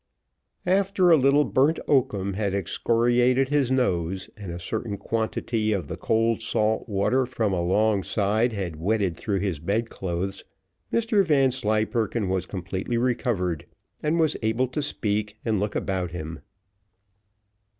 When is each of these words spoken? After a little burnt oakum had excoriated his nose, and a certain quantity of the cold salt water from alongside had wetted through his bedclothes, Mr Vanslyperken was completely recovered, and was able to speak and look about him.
After 0.65 1.11
a 1.11 1.15
little 1.15 1.45
burnt 1.45 1.77
oakum 1.87 2.33
had 2.33 2.55
excoriated 2.55 3.49
his 3.49 3.71
nose, 3.71 4.31
and 4.35 4.51
a 4.51 4.57
certain 4.57 4.97
quantity 4.97 5.73
of 5.73 5.87
the 5.89 5.95
cold 5.95 6.41
salt 6.41 6.89
water 6.89 7.27
from 7.27 7.53
alongside 7.53 8.51
had 8.51 8.77
wetted 8.77 9.15
through 9.15 9.41
his 9.41 9.59
bedclothes, 9.59 10.43
Mr 10.91 11.23
Vanslyperken 11.23 12.29
was 12.29 12.47
completely 12.47 12.97
recovered, 12.97 13.67
and 14.01 14.19
was 14.19 14.35
able 14.41 14.67
to 14.69 14.81
speak 14.81 15.37
and 15.45 15.59
look 15.59 15.75
about 15.75 16.09
him. 16.09 16.39